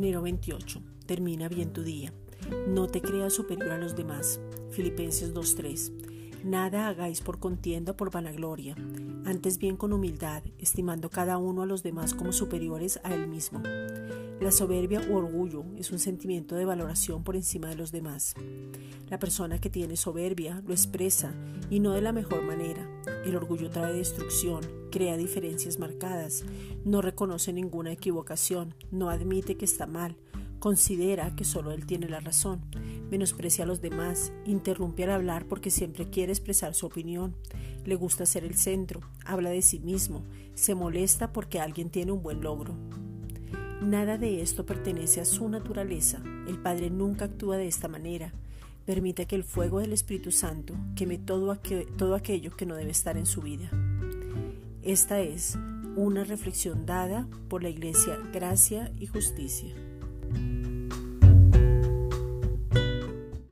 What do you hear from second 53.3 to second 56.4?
vida. Esta es una